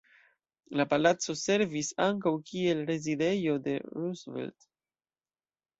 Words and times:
La 0.79 0.85
palaco 0.93 1.35
servis 1.41 1.91
ankaŭ 2.07 2.33
kiel 2.49 2.83
rezidejo 2.89 3.61
de 3.69 3.79
Roosevelt. 3.87 4.71